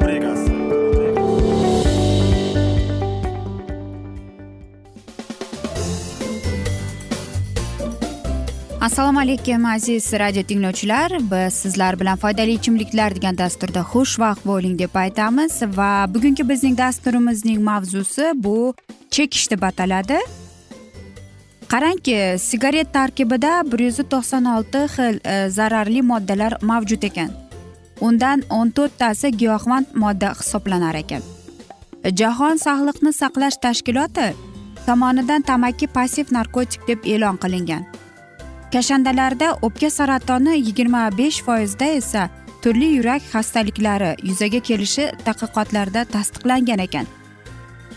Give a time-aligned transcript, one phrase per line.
[0.00, 0.50] rubrikasi
[8.80, 11.12] assalomu alaykum aziz radio tinglovchilar.
[11.30, 17.60] Biz sizlar bilan foydali ichimliklar degan dasturda xushvaqt bo'ling deb aytamiz va bugungi bizning dasturimizning
[17.62, 18.74] mavzusi bu
[19.10, 20.18] chekish deb ataladi
[21.68, 27.49] qarangki sigaret tarkibida bir yuz to'qson olti xil e, zararli moddalar mavjud ekan.
[28.00, 31.22] Undan o'n to'rttasi giyohvand modda hisoblanar ekan.
[32.20, 34.28] Jahon sog'liqni saqlash tashkiloti
[34.86, 37.84] tomonidan tamaki passiv narkotik deb e'lon qilingan.
[38.72, 42.28] Kashandalarda o'pka saratoni yigirma besh foizda esa
[42.62, 47.06] turli yurak xastaliklari yuzaga kelishi tadqiqotlarda tasdiqlangan ekan.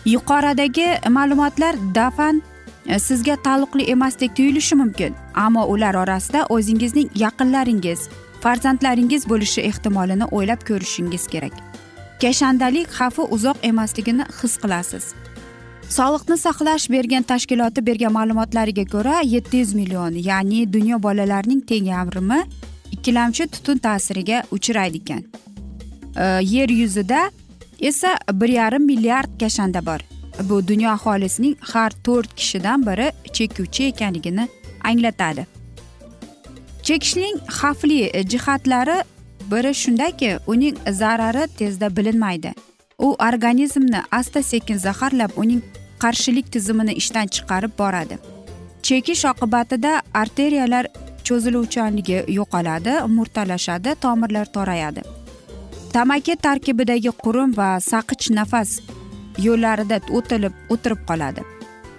[0.04, 2.42] Yuqoridagi ma'lumotlar dafan
[2.86, 8.08] e, sizga taalluqli emasdek tuyulishi mumkin ammo ular orasida o'zingizning yaqinlaringiz
[8.44, 11.54] farzandlaringiz bo'lishi ehtimolini o'ylab ko'rishingiz kerak.
[12.22, 15.04] Kashandalik xavfi uzoq emasligini his qilasiz.
[15.96, 22.40] Sog'liqni saqlash bergan tashkiloti bergan ma'lumotlariga ko'ra yetti yuz million ya'ni dunyo bolalarining teng yarmi
[22.94, 25.22] ikkilamchi tutun ta'siriga uchraydi ekan.
[26.54, 27.30] Yer yuzida
[27.80, 28.10] esa
[28.40, 30.00] bir yarim milliard kashanda bor.
[30.48, 34.48] Bu dunyo aholisining har to'rt kishidan biri chekuvchi ekanligini
[34.84, 35.46] anglatadi.
[36.84, 38.98] Chekishning xavfli e, jihatlari
[39.50, 42.52] biri shundaki uning zarari tezda bilinmaydi.
[42.98, 45.62] U organizmni asta sekin zaharlab uning
[46.02, 48.18] qarshilik tizimini ishdan chiqarib boradi.
[48.82, 50.86] Chekish oqibatida arteriyalar
[51.26, 55.02] cho'ziluvchanligi yo'qoladi murtalashadi tomirlar torayadi.
[55.92, 58.70] Tamaki tarkibidagi qurum va saqich nafas
[59.46, 61.40] yo'llarida o'tilib o'tirib qoladi.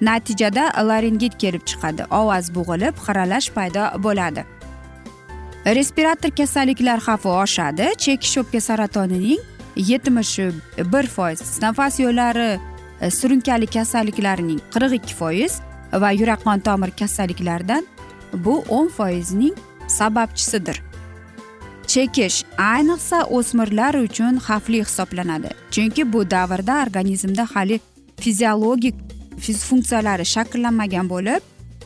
[0.02, 4.44] Natijada laringit kelib chiqadi ovoz bo'g'ilib xiralash paydo bo'ladi.
[5.66, 7.90] Respirator kasalliklar xavfi oshadi.
[7.98, 9.40] Chekish o'pka saratonining
[9.76, 10.40] yetmish
[10.94, 12.60] bir foiz nafas yo'llari
[13.02, 15.60] e, surunkali kasalliklarining qirq ikki foiz
[15.94, 17.86] va yurak qon tomir kasalliklaridan
[18.34, 19.56] bu o'n foizning
[19.88, 20.82] sababchisidir.
[21.88, 27.80] Chekish ayniqsa o'smirlar uchun xavfli hisoblanadi chunki bu davrda organizmda hali
[28.20, 28.96] fiziologik
[29.70, 31.42] funksiyalari shakllanmagan bo'lib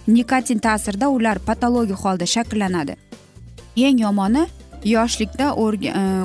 [0.08, 3.09] nikotin ta'sirida ular patologik holda shakllanadi.
[3.76, 4.46] Eng yomoni
[4.86, 5.54] yoshlikda e,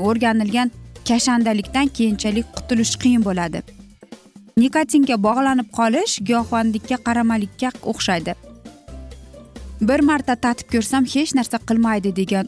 [0.08, 0.70] o'rganilgan
[1.08, 3.62] kashandalikdan keyinchalik qutulish qiyin bo'ladi.
[4.56, 8.34] Nikotinga bog'lanib qolish giyohvandlikka qaramalikka o'xshaydi.
[9.80, 12.46] Bir marta tatib ko'rsam hech narsa qilmaydi degan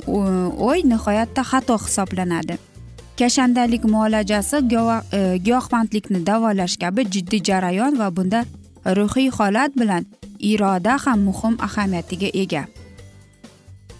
[0.69, 2.59] o'y nihoyatda xato hisoblanadi.
[3.19, 8.45] Kashandalik muolajasi e, giyohvandlikni davolash kabi jiddiy jarayon va bunda
[8.99, 10.05] ruhiy holat bilan
[10.41, 12.67] iroda ham muhim ahamiyatiga ega.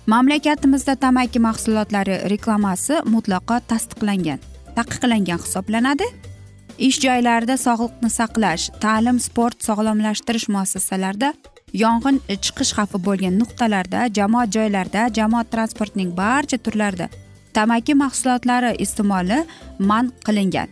[0.07, 4.39] Mamlakatimizda tamaki mahsulotlari reklamasi mutlaqo tasdiqlangan
[4.77, 6.07] taqiqlangan hisoblanadi.
[6.79, 11.33] Ish joylarida sog'liqni saqlash ta'lim sport sog'lomlashtirish muassasalarida
[11.83, 17.07] yong'in chiqish xavfi bo'lgan nuqtalarda jamoat joylarida jamoat transportining barcha turlarida
[17.57, 19.39] tamaki mahsulotlari iste'moli
[19.79, 20.69] man qilingan.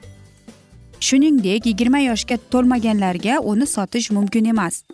[1.06, 4.84] Shuningdek yigirma yoshga to'lmaganlarga uni sotish mumkin emas.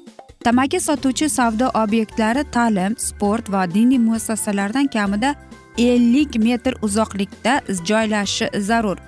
[0.44, 5.34] Tamaki sotuvchi savdo obyektlari ta'lim sport va diniy muassasalardan kamida
[5.78, 8.98] ellik metr uzoqlikda joylashishi zarur.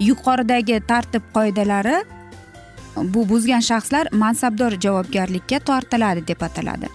[0.00, 1.96] Yuqoridagi tartib qoidalari
[2.96, 6.88] bu buzgan shaxslar mansabdor javobgarlikka tortiladi deb ataladi.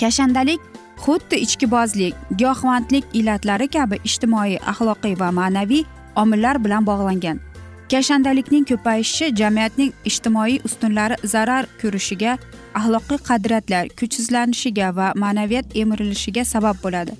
[0.00, 0.60] Kashandalik
[1.04, 5.84] xuddi ichkibozlik giyohvandlik illatlari kabi ijtimoiy axloqiy va ma'naviy
[6.16, 7.40] omillar bilan bog'langan.
[7.90, 12.38] Kashandalikning ko'payishi jamiyatning ijtimoiy ustunlari zarar ko'rishiga
[12.80, 17.12] axloqiy qadriyatlar kuchsizlanishiga va ma'naviyat emirilishiga sabab bo'ladi.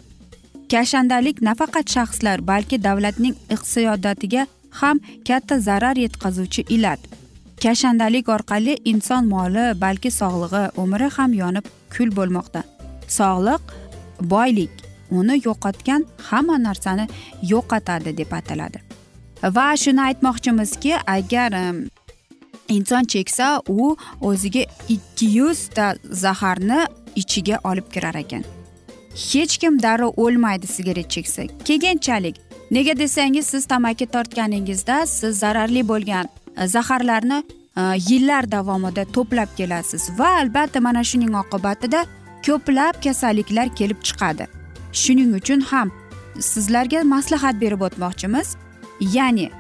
[0.73, 4.47] Kashandalik nafaqat shaxslar balki davlatning iqtisodiyotiga
[4.81, 4.97] ham
[5.29, 7.01] katta zarar yetkazuvchi illat
[7.65, 12.61] kashandalik orqali inson moli balki sog'lig'i umri ham yonib kul bo'lmoqda.
[13.19, 13.62] Sog'liq
[14.33, 14.73] boylik
[15.19, 17.06] uni yo'qotgan hamma narsani
[17.53, 18.79] yo'qotadi deb ataladi.
[19.56, 21.51] Va shuni aytmoqchimizki agar
[22.69, 28.44] inson cheksa u o'ziga ikki yuzta zaharni ichiga olib kirar ekan.
[29.14, 31.43] Hech kim darrov o'lmaydi sigaret cheksa.
[31.64, 32.37] Keyinchalik
[32.70, 36.28] nega desangiz siz tamaki tortganingizda siz zararli bo'lgan
[36.58, 37.43] e, zaharlarni
[37.76, 42.06] e, yillar davomida to'plab kelasiz va albatta mana shuning oqibatida
[42.46, 44.46] ko'plab kasalliklar kelib chiqadi.
[44.93, 45.93] Shuning uchun ham
[46.40, 48.56] sizlarga maslahat berib o'tmoqchimiz.
[49.00, 49.50] Ya'ni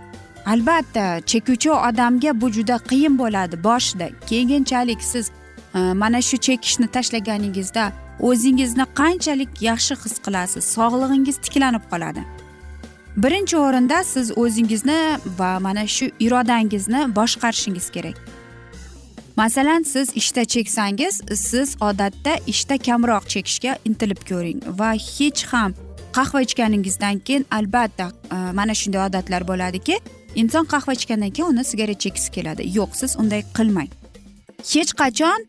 [0.46, 3.64] albatta chekuvchi odamga bu juda qiyin bo'ladi.
[3.64, 5.30] Boshida keyinchalik siz
[5.74, 10.64] e, mana shu chekishni tashlaganingizda o'zingizni qanchalik yaxshi his qilasiz?
[10.76, 12.22] Sog'lig'ingiz tiklanib qoladi.
[13.16, 18.16] Birinchi o'rinda siz o'zingizni va mana shu irodangizni boshqarishingiz kerak.
[19.36, 25.74] Masalan siz ishda cheksangiz siz odatda ishda kamroq chekishga intilib ko'ring va hech ham
[26.16, 29.98] qahva ichganingizdan keyin albatta e, mana shunday odatlar bo'ladiki
[30.34, 32.62] inson qahva ichgandan keyin uni sigaret chekgisi keladi.
[32.78, 33.90] Yo'q siz unday qilmang.
[34.72, 35.40] Hech qachon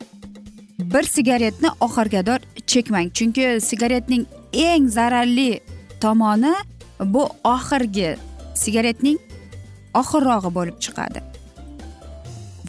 [0.93, 3.07] bir sigaretni oxirgador chekmang.
[3.17, 5.59] Chunki sigaretning eng zararli
[6.01, 6.53] tomoni
[6.99, 8.17] bu oxirgi
[8.55, 9.17] sigaretning
[9.93, 11.19] oxirrog'i bo'lib chiqadi.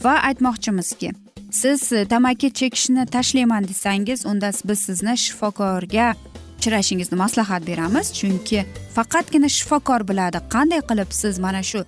[0.04, 1.10] Va aytmoqchimizki
[1.50, 6.14] siz tamaki chekishni tashlayman desangiz unda biz sizni shifokorga
[6.58, 8.06] uchrashingizni maslahat beramiz.
[8.18, 8.64] Chunki
[8.96, 11.84] faqatgina shifokor biladi qanday qilib siz mana shu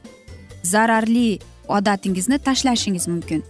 [0.73, 1.39] zararli
[1.69, 3.45] odatingizni tashlashingiz mumkin.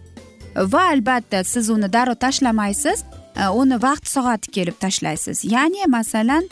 [0.57, 3.05] Va albatta siz uni darrov tashlamaysiz
[3.37, 5.45] e, uni vaqt soati kelib tashlaysiz.
[5.45, 6.49] Ya'ni masalan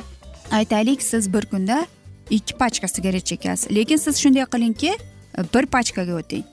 [0.52, 1.86] aytaylik siz bir kunda
[2.30, 4.92] ikki pachka sigaret chekasiz lekin siz shunday qilingki
[5.54, 6.44] bir pachkaga o'ting.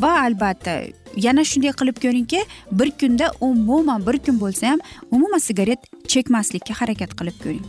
[0.00, 0.72] Va albatta
[1.16, 2.40] yana shunday qilib ko'ringki
[2.72, 4.80] bir kunda umuman bir kun bo'lsa ham
[5.10, 7.66] umuman sigaret chekmaslikka harakat qilib ko'ring.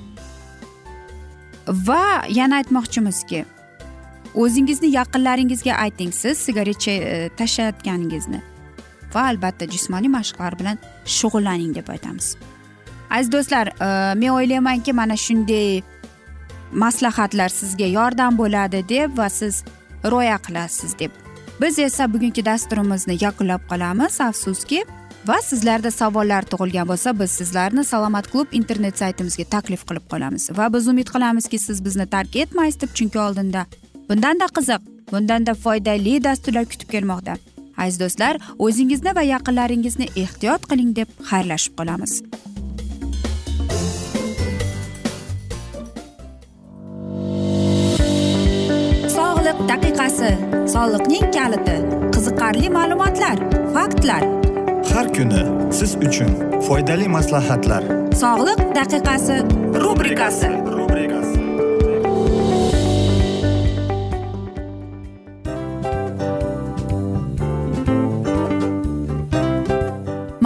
[1.67, 2.03] Va
[2.39, 3.45] yana aytmoqchimizki
[4.43, 6.13] o'zingizni yaqinlaringizga ayting.
[6.13, 8.41] Siz sigaret e, tashlayotganingizni
[9.13, 10.77] va albatta jismoniy mashqlar bilan
[11.17, 12.35] shug'ullaning deb aytamiz.
[13.09, 13.89] Aziz do'stlar e,
[14.21, 15.81] men o'ylaymanki mana shunday
[16.71, 19.63] maslahatlar sizga yordam bo'ladi deb va siz
[20.05, 21.11] rioya qilasiz deb.
[21.61, 24.83] Biz esa bugungi dasturimizni yakunlab qolamiz afsuski
[25.27, 30.49] va sizlarda savollar tug'ilgan bo'lsa biz sizlarni salomat klub internet saytimizga taklif qilib qolamiz.
[30.59, 33.65] Va biz umid qilamizki siz bizni tark etmaysiz deb chunki oldinda
[34.09, 34.81] bundanda qiziq
[35.11, 37.33] bundanda foydali dasturlar kutib kelmoqda.
[37.83, 42.13] Aziz do'stlar o'zingizni va yaqinlaringizni ehtiyot qiling deb xayrlashib qolamiz.
[49.17, 50.31] Sog'liq daqiqasi
[50.75, 51.77] soliqning kaliti
[52.15, 53.37] qiziqarli ma'lumotlar
[53.75, 54.23] faktlar.
[54.93, 55.43] Har kuni
[55.79, 56.31] siz uchun
[56.67, 57.83] foydali maslahatlar.
[58.23, 59.35] Sog'liq daqiqasi
[59.83, 60.51] rubrikasi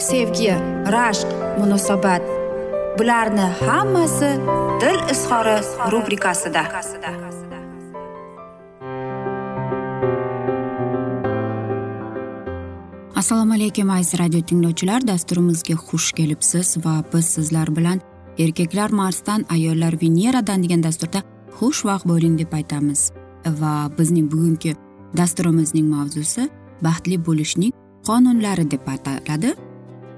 [0.00, 0.52] sevgi
[0.94, 1.28] rashq
[1.58, 2.22] munosabat.
[2.98, 4.30] Bularni hammasi
[4.80, 5.56] dil izhori
[5.92, 6.62] rubrikasida.
[13.16, 15.06] Assalomu alaykum aziz radio tinglovchilar.
[15.06, 18.00] Dasturimizga xush kelibsiz va biz sizlar bilan
[18.38, 21.22] erkaklar marsdan ayollar veneradan degan dasturda
[21.58, 23.12] xushvaqt bo'ling deb aytamiz.
[23.46, 24.74] Va bizning bugungi
[25.16, 26.48] dasturimizning mavzusi
[26.82, 27.72] baxtli bo'lishning
[28.06, 29.69] qonunlari deb ataladi.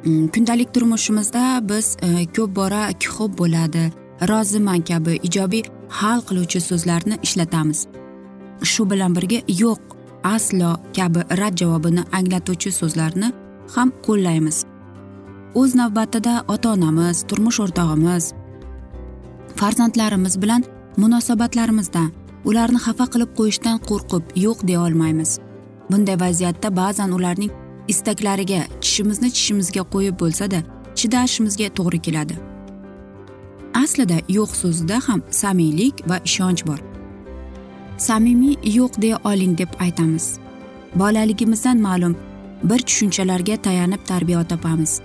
[0.04, 3.92] Kundalik turmushimizda biz e, ko'p bora ho'p bo'ladi.
[4.28, 7.86] Roziman kabi ijobiy hal qiluvchi so'zlarni ishlatamiz.
[8.62, 9.80] Shu bilan birga yo'q
[10.34, 13.32] aslo kabi rad javobini anglatuvchi so'zlarni
[13.74, 14.64] ham qo'llaymiz.
[15.54, 18.24] O'z navbatida ota onamiz turmush o'rtog'imiz
[19.56, 20.62] farzandlarimiz bilan
[20.96, 22.04] munosabatlarimizda
[22.44, 25.30] ularni xafa qilib qo'yishdan qo'rqib yo'q deya olmaymiz.
[25.90, 27.52] Bunday vaziyatda ba'zan ularning
[27.88, 30.62] istaklariga tishimizni tishimizga qo'yib bo'lsada
[30.94, 32.34] chidashimizga to'g'ri keladi.
[33.82, 36.80] Aslida yo'q so'zida ham samiylik va ishonch bor.
[37.96, 40.26] Samimiy yo'q deya oling deb aytamiz.
[40.94, 42.16] Bolaligimizdan ma'lum
[42.64, 45.00] bir tushunchalarga tayanib tarbiya topamiz.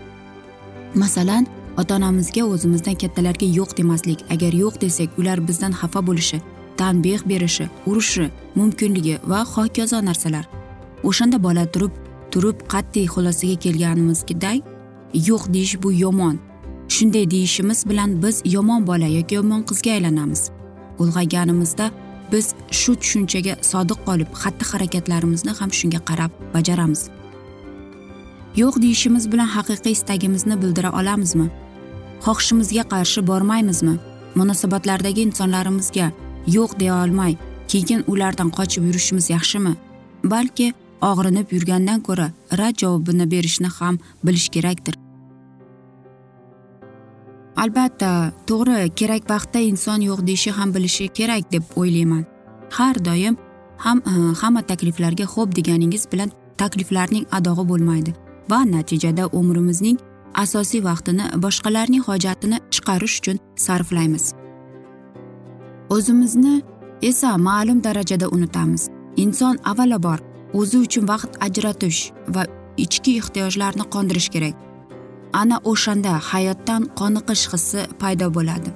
[0.95, 6.41] Masalan ota onamizga o'zimizdan kattalarga yo'q demaslik agar yo'q desak ular bizdan xafa bo'lishi
[6.77, 10.45] tanbeh berishi urishi mumkinligi va hokazo narsalar.
[11.03, 11.91] O'shanda bola turib
[12.31, 14.63] turib qat'iy xulosaga kelganimizdek
[15.29, 16.39] yo'q deyish bu yomon.
[16.89, 20.41] Shunday deyishimiz bilan biz yomon bola yoki yomon qizga aylanamiz.
[20.99, 21.91] Ulg'ayganimizda
[22.31, 27.09] biz shu tushunchaga sodiq qolib xatti harakatlarimizni ham shunga qarab bajaramiz.
[28.61, 31.47] Yo'q deyishimiz bilan haqiqiy istagimizni bildira olamizmi?
[32.25, 33.95] Xohishimizga qarshi bormaymizmi?
[34.35, 36.11] Munosabatlardagi insonlarimizga
[36.47, 37.33] yo'q deya olmay
[37.71, 39.73] keyin ulardan qochib yurishimiz yaxshimi?
[40.23, 44.95] Balki og'rinib yurgandan ko'ra rad javobini berishni ham bilish kerakdir.
[47.57, 52.25] Albatta to'g'ri kerak vaqtda inson yo'q deyishi ham bilishi kerak deb o'ylayman.
[52.71, 53.37] Har doim
[53.77, 58.13] ham e, hamma takliflarga xo'p deganingiz bilan takliflarning adog'i bo'lmaydi
[58.51, 59.97] va natijada umrimizning
[60.43, 64.33] asosiy vaqtini boshqalarning hojatini chiqarish uchun sarflaymiz.
[65.89, 66.61] O'zimizni
[67.01, 68.89] esa ma'lum darajada unutamiz.
[69.17, 70.19] Inson avvalambor
[70.53, 72.43] o'zi uchun vaqt ajratish va
[72.77, 74.55] ichki ehtiyojlarni qondirish kerak.
[75.33, 78.69] Ana o'shanda hayotdan qoniqish hissi paydo bo'ladi.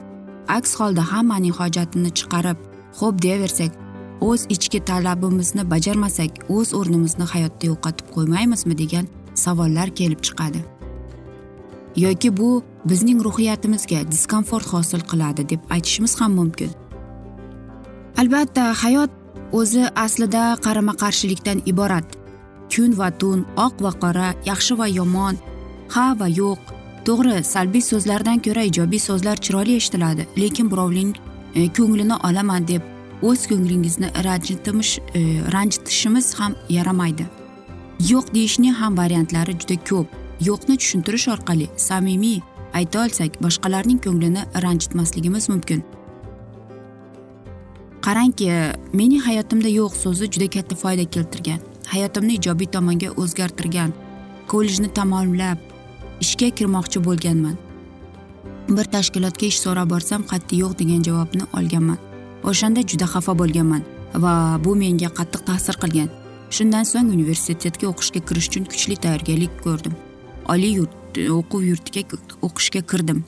[0.58, 2.58] Aks holda hammaning hojatini chiqarib
[3.00, 3.72] xo'p deyaversak
[4.30, 9.06] o'z ichki talabimizni bajarmasak o'z o'rnimizni hayotda yo'qotib qo'ymaymizmi degan
[9.44, 10.62] savollar kelib chiqadi.
[11.96, 16.72] Yoki bu bizning ruhiyatimizga diskomfort hosil qiladi deb aytishimiz ham mumkin.
[18.22, 19.12] Albatta hayot
[19.60, 22.08] o'zi aslida qarama qarshilikdan iborat.
[22.74, 25.36] Kun va tun oq va qora yaxshi va yomon
[25.94, 26.62] ha va yo'q.
[27.06, 31.14] To'g'ri salbiy so'zlardan ko'ra ijobiy so'zlar chiroyli eshitiladi lekin birovning
[31.56, 32.82] e, ko'nglini olaman deb
[33.30, 35.22] o'z ko'nglingizni ranjitimish e,
[35.56, 37.26] ranjitishimiz ham yaramaydi.
[38.12, 40.08] Yo'q deyishning ham variantlari juda ko'p.
[40.48, 42.40] Yo'qni tushuntirish orqali samimiy
[42.74, 45.84] ayta olsak boshqalarning ko'nglini ranjitmasligimiz mumkin.
[48.06, 48.48] Qarangki
[48.94, 51.60] mening hayotimda yo'q so'zi juda katta foyda keltirgan.
[51.94, 53.92] Hayotimni ijobiy tomonga o'zgartirgan
[54.52, 55.60] kollejni tamomlab
[56.24, 57.58] ishga kirmoqchi bo'lganman.
[58.78, 62.00] Bir tashkilotga ish so'rab borsam qat'iy yo'q degan javobni olganman.
[62.50, 63.84] O'shanda juda xafa bo'lganman
[64.24, 64.34] va
[64.66, 66.10] bu menga qattiq ta'sir qilgan.
[66.56, 69.94] Shundan so'ng universitetga o'qishga kirish uchun kuchli tayyorgarlik ko'rdim.
[70.54, 72.02] Oliy yurt o'quv yurtiga
[72.48, 73.24] o'qishga kirdim.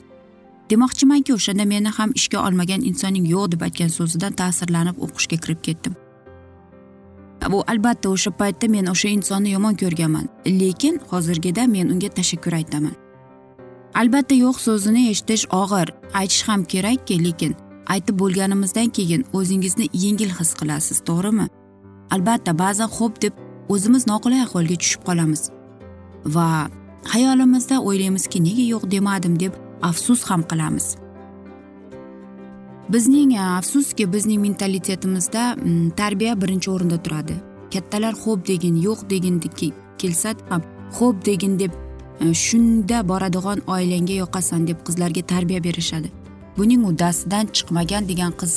[0.70, 5.94] Demoqchimanki o'shanda meni ham ishga olmagan insonning yo'q deb aytgan so'zidan ta'sirlanib o'qishga kirib ketdim.
[7.52, 10.28] Bu albatta o'sha paytda men o'sha insonni yomon ko'rganman
[10.60, 12.94] lekin hozirgida men unga tashakkur aytaman.
[13.94, 17.52] Albatta yo'q so'zini eshitish og'ir aytish ham kerakki lekin
[17.94, 21.46] aytib bo'lganimizdan keyin o'zingizni yengil his qilasiz to'g'rimi?
[22.14, 23.34] Albatta ba'zan xo'p deb
[23.68, 25.42] o'zimiz noqulay ahvolga tushib qolamiz.
[26.34, 26.48] Va
[27.12, 29.52] xayolimizda o'ylaymizki nega yo'q demadim deb
[29.88, 30.86] afsus ham qilamiz.
[32.88, 37.36] Bizning e, afsuski bizning mentalitetimizda mm, tarbiya birinchi o'rinda turadi.
[37.72, 39.40] Kattalar xo'p degin yo'q degin
[39.98, 40.62] kelsa ham
[40.98, 41.72] xo'p degin deb
[42.20, 46.08] e, shunda boradigan oilangga yoqasan deb qizlarga tarbiya berishadi.
[46.56, 48.54] Buning uddasidan chiqmagan degan qiz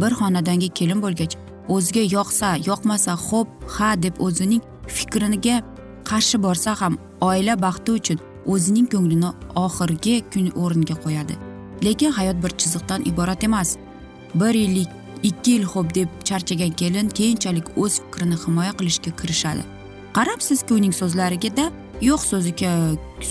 [0.00, 1.34] bir xonadonga kelin bo'lgach
[1.74, 4.62] o'ziga yoqsa yoqmasa xo'p ha deb o'zining
[4.96, 5.56] fikriga
[6.10, 6.94] qarshi borsa ham
[7.28, 8.18] oila baxti uchun
[8.52, 9.30] o'zining ko'nglini
[9.64, 11.34] oxirgi kun o'rniga qo'yadi.
[11.84, 13.76] Lekin hayot bir chiziqdan iborat emas.
[14.34, 14.88] Bir yillik
[15.22, 19.62] ikki yil xo'p deb charchagan kelin keyinchalik o'z fikrini himoya qilishga kirishadi.
[20.16, 21.64] Qarabsizki uning so'zlarigada
[22.10, 22.52] yo'q so'zi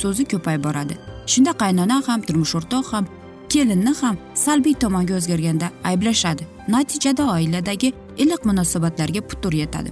[0.01, 0.97] so'zi ko'payib boradi.
[1.31, 3.05] Shunda qaynona ham turmush o'rtoq ham
[3.53, 6.43] kelinni ham salbiy tomonga o'zgarganda ayblashadi.
[6.67, 9.91] Natijada oiladagi iliq munosabatlarga putur yetadi.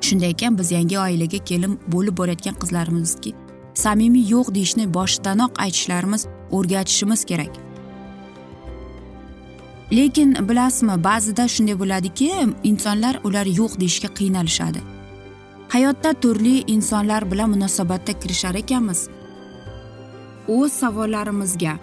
[0.00, 3.43] Shunday ekan biz yangi oilaga kelin bo'lib borayotgan qizlarimizga
[3.74, 7.52] samimiy yo'q deyishni boshidanoq aytishlarimiz o'rgatishimiz kerak.
[9.92, 12.28] Lekin bilasizmi ba'zida shunday bo'ladiki
[12.70, 14.80] insonlar ular yo'q deyishga qiynalishadi.
[15.74, 19.08] Hayotda turli insonlar bilan munosabatda kirishar ekanmiz.
[20.48, 21.74] O'z savollarimizga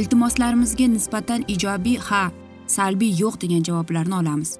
[0.00, 2.30] iltimoslarimizga nisbatan ijobiy ha
[2.66, 4.58] salbiy yo'q degan javoblarni olamiz.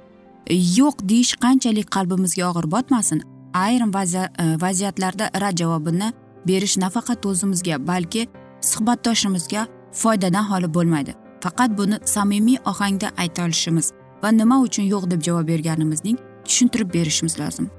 [0.78, 3.22] Yo'q deyish qanchalik qalbimizga og'ir botmasin
[3.54, 6.12] ayrim e, vaziyatlarda rad javobini
[6.46, 8.28] berish nafaqat o'zimizga balki
[8.60, 11.12] suhbatdoshimizga foydadan xoli bo'lmaydi.
[11.40, 13.92] Faqat buni samimiy ohangda ayta olishimiz
[14.22, 17.70] va nima uchun yo'q deb javob berganimizning tushuntirib berishimiz lozim.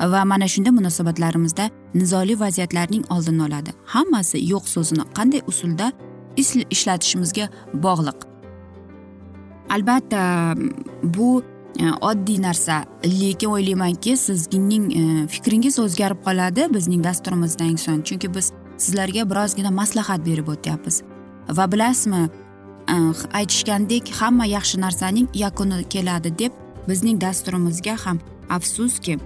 [0.00, 3.70] Va mana shunda munosabatlarimizda nizoli vaziyatlarning oldini oladi.
[3.86, 5.92] Hammasi yo'q so'zini qanday usulda
[6.74, 8.18] ishlatishimizga bog'liq.
[9.70, 10.20] Albatta
[11.02, 11.42] bu
[11.78, 12.84] E, oddiy narsa.
[13.04, 18.02] Lekin o'ylaymanki sizning e, fikringiz o'zgarib qoladi bizning dasturimizdan so'ng.
[18.08, 21.02] Chunki biz sizlarga birozgina maslahat berib o'tyapmiz.
[21.58, 22.22] Va bilasizmi
[22.88, 22.96] e,
[23.40, 26.52] aytishgandek hamma yaxshi narsaning yakuni keladi deb
[26.88, 29.18] bizning dasturimizga ham afsuski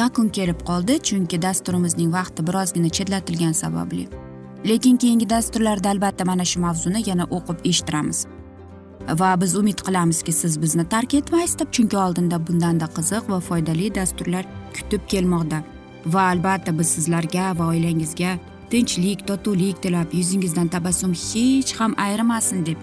[0.00, 0.98] yakun kelib qoldi.
[0.98, 4.08] Chunki dasturimizning vaqti birozgina chetlatilgani sababli.
[4.68, 8.26] Lekin keyingi dasturlarda albatta mana shu mavzuni yana o'qib eshittiramiz.
[9.08, 13.94] Va biz umid qilamizki siz bizni tark etmaysiz deb chunki oldinda bundanda qiziq va foydali
[13.94, 14.44] dasturlar
[14.76, 15.62] kutib kelmoqda.
[16.06, 18.38] Va albatta biz sizlarga va oilangizga
[18.70, 22.78] tinchlik totuvlik tilab yuzingizdan tabassum hech ham ayrimasin deb.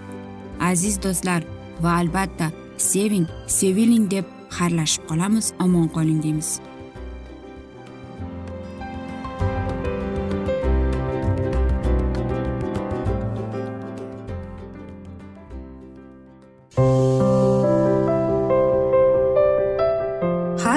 [0.60, 1.42] Aziz do'stlar
[1.80, 4.24] va albatta seving seviling deb
[4.58, 6.60] xayrlashib qolamiz omon qoling deymiz.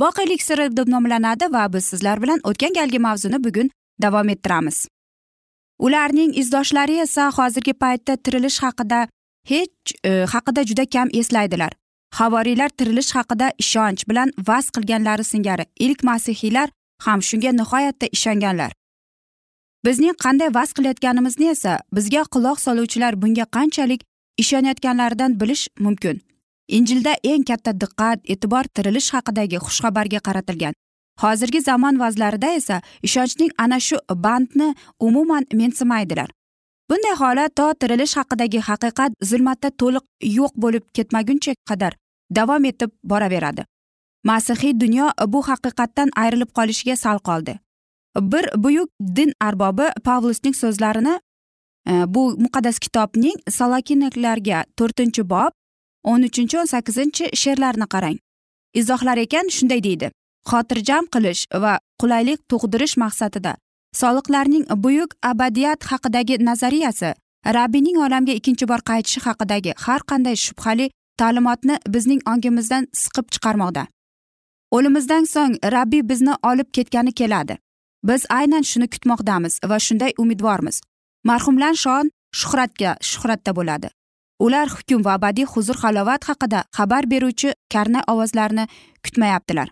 [0.00, 3.70] voqelik siri deb nomlanadi va biz sizlar bilan o'tgan galgi mavzuni bugun
[4.02, 4.86] davom ettiramiz.
[5.78, 9.08] Ularning izdoshlari esa hozirgi paytda tirilish haqida
[9.48, 11.72] hech e, haqida juda kam eslaydilar.
[12.14, 16.68] Havoriylar tirilish haqida ishonch bilan vaz qilganlari singari ilk masihiylar
[17.06, 18.72] ham shunga nihoyatda ishonganlar.
[19.84, 24.00] Bizning qanday vaz qilayotganimizni esa bizga quloq soluvchilar bunga qanchalik
[24.38, 26.20] ishonayotganlaridan bilish mumkin.
[26.68, 30.74] Injilda eng katta diqqat e'tibor tirilish haqidagi xushxabarga qaratilgan.
[31.22, 36.30] Hozirgi zamon vazlarida esa ishonchning ana shu bandni umuman mensimaydilar.
[36.90, 40.04] Bunday holat to tirilish haqidagi haqiqat zulmatda to'liq
[40.38, 41.92] yo'q bo'lib ketmaguncha qadar
[42.30, 43.64] davom etib boraveradi.
[44.24, 47.58] Masihiy dunyo bu haqiqatdan ayrilib qolishiga sal qoldi.
[48.20, 51.14] Bir buyuk din arbobi pavlusning so'zlarini
[51.90, 55.52] e, bu muqaddas kitobning salakinliklarga to'rtinchi bob
[56.12, 58.18] o'n uchinchi o'n sakkizinchi she'rlarni qarang.
[58.80, 60.10] Izohlar ekan shunday deydi.
[60.50, 63.52] Xotirjam qilish va qulaylik tug'dirish maqsadida
[64.00, 67.14] soliqlarning buyuk abadiyat haqidagi nazariyasi
[67.56, 70.86] rabbiyning olamga ikkinchi bor qaytishi haqidagi har qanday shubhali
[71.20, 73.86] ta'limotni bizning ongimizdan siqib chiqarmoqda.
[74.76, 77.58] O'limizdan so'ng rabbiy bizni olib ketgani keladi.
[78.08, 80.76] Biz aynan shuni kutmoqdamiz va shunday umidvormiz.
[81.28, 83.88] Marhumlar shon shuhratga shuhratda bo'ladi.
[84.38, 88.66] Ular hukm va abadiy huzur halovat haqida xabar beruvchi karna ovozlarni
[89.04, 89.68] kutmayaptilar.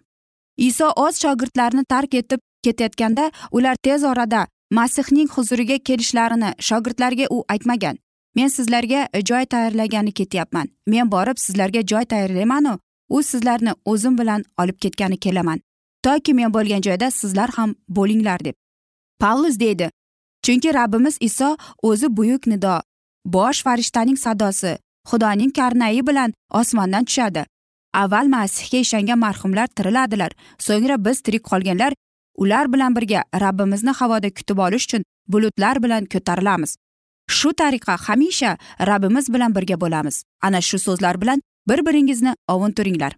[0.57, 7.99] Iso o'z shogirdlarini tark etib ketayotganda ular tez orada masihning huzuriga kelishlarini shogirdlarga u aytmagan.
[8.37, 10.69] Men sizlarga joy tayyorlagani ketyapman.
[10.87, 12.79] Men borib sizlarga joy tayyorlaymanu.
[13.09, 15.61] U sizlarni o'zim bilan olib ketgani kelaman.
[16.03, 18.55] Toki men bo'lgan joyda sizlar ham bo'linglar deb.
[19.21, 19.91] Pavlus deydi
[20.45, 22.81] chunki rabbimiz iso o'zi buyuk nido
[23.25, 24.79] bosh farishtaning sadosi
[25.11, 27.47] xudoning karnayi bilan osmondan tushadi.
[27.95, 30.33] Avval masihga ishongan marhumlar tiriladilar.
[30.59, 31.93] So'ngra biz tirik qolganlar
[32.37, 36.77] ular bilan birga rabbimizni havoda kutib olish uchun bulutlar bilan ko'tarilamiz.
[37.31, 40.23] Shu tariqa hamisha rabbimiz bilan birga bo'lamiz.
[40.43, 43.13] Ana shu so'zlar bilan bir biringizni ovuntiringlar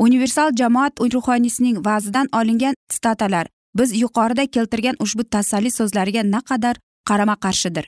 [0.00, 3.46] universal jamoat ruhoniysining va'zidan olingan sitatalar
[3.78, 6.76] biz yuqorida keltirgan ushbu tasalli so'zlariga naqadar
[7.08, 7.84] qarama qarshidir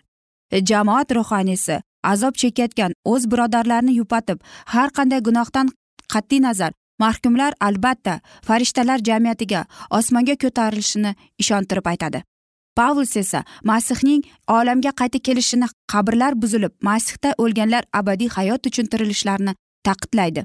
[0.53, 1.81] E, jamoat ruhoniysi
[2.13, 4.39] azob chekayotgan o'z birodarlarini yupatib
[4.75, 5.73] har qanday gunohdan
[6.13, 6.73] qat'iy nazar
[7.05, 9.65] mahkumlar albatta farishtalar jamiyatiga
[9.99, 12.23] osmonga ko'tarilishini ishontirib aytadi.
[12.77, 19.53] Pavlus esa masihning olamga qayta kelishini qabrlar buzilib masihda o'lganlar abadiy hayot uchun tirilishlarini
[19.87, 20.45] ta'kidlaydi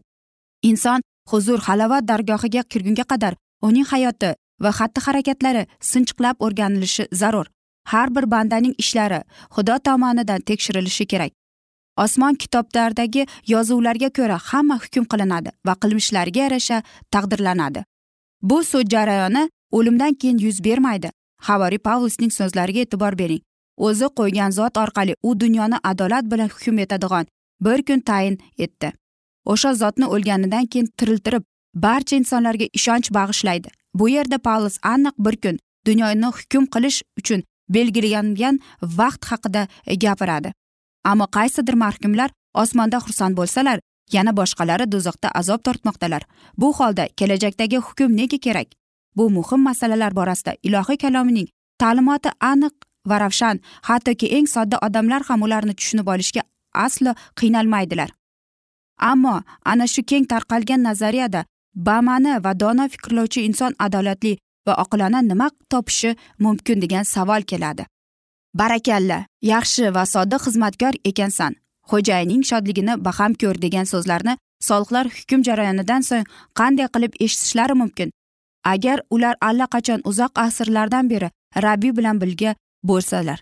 [0.69, 3.33] inson huzur halovat dargohiga kirgunga qadar
[3.67, 7.47] uning hayoti va xatti harakatlari sinchiqlab o'rganilishi zarur.
[7.91, 9.21] Har bir bandaning ishlari
[9.55, 11.31] xudo tomonidan tekshirilishi kerak.
[11.97, 17.83] Osmon kitoblaridagi yozuvlarga ko'ra hamma hukm qilinadi va qilmishlariga yarasha taqdirlanadi.
[18.41, 21.11] Bu sud jarayoni o'limdan keyin yuz bermaydi.
[21.47, 23.41] Havoriy pavlusning so'zlariga e'tibor bering.
[23.77, 27.25] O'zi qo'ygan zot orqali u dunyoni adolat bilan hukm etadigan
[27.61, 28.91] bir kun tayin etdi.
[29.45, 31.43] O'sha zotni o'lganidan keyin tiriltirib
[31.75, 33.69] barcha insonlarga ishonch bag'ishlaydi.
[33.93, 39.67] Bu yerda pavlus aniq bir kun dunyoni hukm qilish uchun belgilangan vaqt haqida
[40.03, 40.51] gapiradi.
[41.03, 43.79] Ammo qaysidir mahkumlar osmonda xursand bo'lsalar
[44.15, 46.23] yana boshqalari do'zaxda azob tortmoqdalar.
[46.57, 48.67] Bu holda kelajakdagi hukm nega kerak?
[49.15, 51.47] Bu muhim masalalar borasida ilohiy kalomining
[51.81, 52.75] ta'limoti aniq
[53.09, 56.41] va ravshan hattoki eng sodda odamlar ham ularni tushunib olishga
[56.85, 58.09] aslo qiynalmaydilar.
[59.11, 61.45] Ammo ana shu keng tarqalgan nazariyada
[61.87, 67.85] bamani va dono fikrlovchi inson adolatli va oqilona nima topishi mumkin degan savol keladi.
[68.59, 69.19] Barakalla
[69.51, 71.55] yaxshi va sodiq xizmatkor ekansan.
[71.89, 78.09] Xo'jayinning shodligini baham ko'r degan so'zlarni soliqlar hukm jarayonidan so'ng qanday qilib eshitishlari mumkin?
[78.73, 81.29] Agar ular allaqachon uzoq asrlardan beri
[81.65, 82.55] rabbiy bilan birga
[82.89, 83.39] bo'lsalar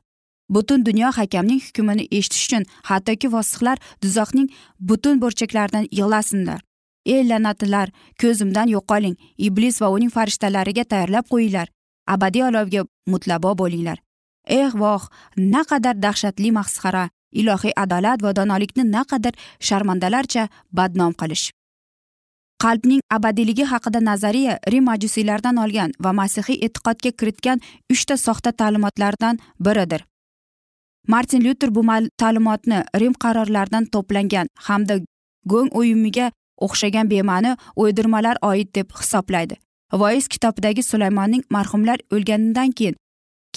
[0.49, 4.47] butun dunyo hakamning hukmini eshitish uchun hattoki vosihlar duzoqning
[4.79, 6.59] butun burchaklaridan yig'lasinlar.
[7.05, 7.89] Ey la'natlilar
[8.21, 9.15] ko'zimdan yo'qoling.
[9.37, 11.67] Iblis va uning farishtalariga tayyorlab qo'yinglar.
[12.07, 13.97] Abadiy olovga mutlabo bo'linglar.
[14.47, 15.03] Eh voh
[15.37, 17.09] naqadar dahshatli masxara.
[17.31, 21.51] Ilohiy adolat va donolikni naqadar sharmandalarcha badnom qilish.
[22.63, 27.61] Qalbning abadiyligi haqida nazariya rim majusiylaridan olgan va masihiy e'tiqodga kiritgan
[27.93, 30.01] uchta soxta ta'limotlardan biridir.
[31.07, 31.81] Martin lyuter bu
[32.21, 34.95] ta'limotni rim qarorlaridan to'plangan hamda
[35.51, 39.55] go'ng o'yumiga o'xshagan bema'ni o'ydirmalar oid deb hisoblaydi.
[39.93, 42.95] Voiz kitobidagi sulaymonning marhumlar o'lganidan keyin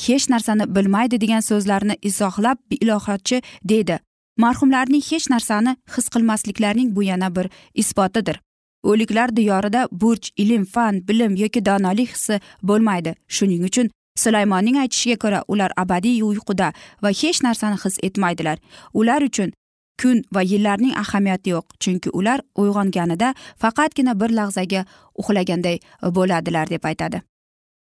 [0.07, 3.99] hech narsani bilmaydi degan so'zlarni izohlab ilohatchi deydi.
[4.37, 8.41] Marhumlarning hech narsani his qilmasliklarining bu yana bir isbotidir.
[8.83, 13.15] O'liklar diyorida burch ilm fan bilim yoki donolik hissi bo'lmaydi.
[13.29, 18.59] Shuning uchun sulaymonning aytishiga ko'ra ular abadiy uyquda va hech narsani his etmaydilar
[18.95, 19.53] ular uchun
[20.01, 24.85] kun va yillarning ahamiyati yo'q chunki ular uyg'onganida faqatgina bir lahzaga
[25.21, 25.79] uxlaganday
[26.17, 27.23] bo'ladilar deb aytadi.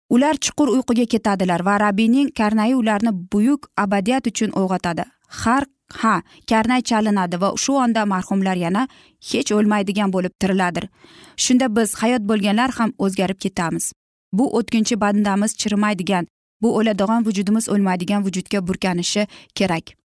[0.09, 5.05] Ular chuqur uyquga ketadilar va rabbiyning karnayi ularni buyuk abadiyat uchun uyg'otadi
[5.43, 5.63] har
[6.01, 8.87] ha karnay chalinadi va shu onda marhumlar yana
[9.29, 10.85] hech o'lmaydigan bo'lib tiriladir.
[11.43, 13.93] Shunda biz hayot bo'lganlar ham o'zgarib ketamiz.
[14.37, 16.27] Bu o'tkinchi bandamiz chirimaydigan
[16.61, 20.00] bu o'ladigan vujudimiz o'lmaydigan vujudga burkanishi kerak.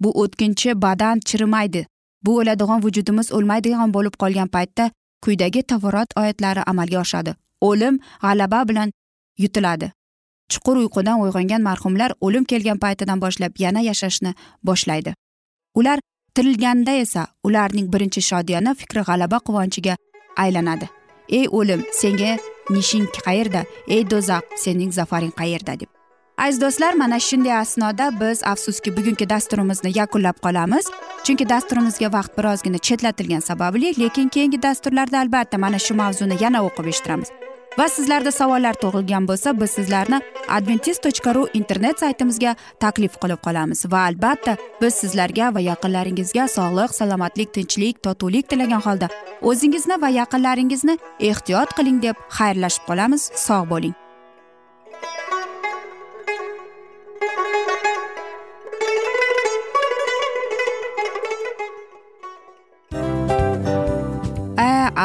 [0.00, 1.86] Bu o'tkinchi badan chirimaydi.
[2.24, 4.90] Bu o'ladigan vujudimiz o'lmaydigan bo'lib qolgan paytda
[5.24, 7.34] quyidagi tavorot oyatlari amalga oshadi.
[7.60, 8.92] O'lim g'alaba bilan
[9.38, 9.92] yutiladi.
[10.48, 14.34] Chuqur uyqudan uyg'ongan marhumlar o'lim kelgan paytidan boshlab yana yashashni
[14.64, 15.14] boshlaydi.
[15.74, 15.98] Ular
[16.34, 19.96] tirilganda esa ularning birinchi shodiyona fikri g'alaba quvonchiga
[20.36, 20.88] aylanadi.
[21.28, 22.32] Ey o'lim senga
[22.70, 23.64] nishing qayerda?
[23.94, 25.80] Ey do'zax sening zafaring qayerda?
[25.80, 25.97] deb
[26.38, 30.86] aziz do'stlar mana shunday asnoda biz afsuski bugungi dasturimizni yakunlab qolamiz.
[31.24, 36.86] Chunki dasturimizga vaqt birozgina chetlatilgani sababli lekin keyingi dasturlarda albatta mana shu mavzuni yana o'qib
[36.92, 37.28] eshittiramiz.
[37.78, 40.18] Va sizlarda savollar tug'ilgan bo'lsa biz sizlarni
[40.56, 43.84] adventis tochka ru internet saytimizga taklif qilib qolamiz.
[43.92, 49.08] Va albatta biz sizlarga va yaqinlaringizga sog'lik salomatlik tinchlik totuvlik tilagan holda
[49.42, 50.98] o'zingizni va yaqinlaringizni
[51.30, 53.30] ehtiyot qiling deb xayrlashib qolamiz.
[53.46, 54.07] Sog' bo'ling.